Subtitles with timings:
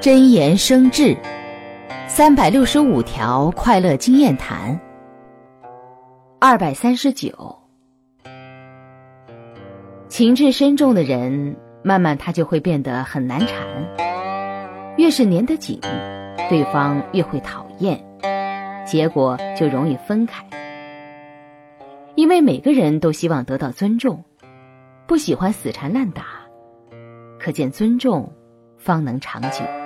[0.00, 1.16] 真言生智，
[2.08, 4.78] 三百六十五条快乐经验谈。
[6.40, 7.56] 二百三十九，
[10.08, 13.58] 情志深重的人，慢慢他就会变得很难缠。
[14.96, 15.78] 越是粘得紧，
[16.48, 18.02] 对方越会讨厌，
[18.86, 20.44] 结果就容易分开。
[22.14, 24.24] 因为每个人都希望得到尊重，
[25.06, 26.24] 不喜欢死缠烂打，
[27.38, 28.32] 可见尊重
[28.78, 29.85] 方能长久。